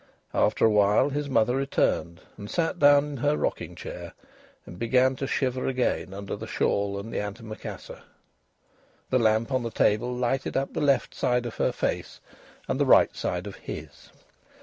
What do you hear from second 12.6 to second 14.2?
and the right side of his.